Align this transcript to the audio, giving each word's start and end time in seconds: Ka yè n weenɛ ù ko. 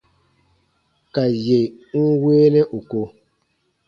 Ka 1.13 1.23
yè 1.45 1.61
n 2.01 2.03
weenɛ 2.21 2.61
ù 2.77 2.79
ko. 2.89 3.01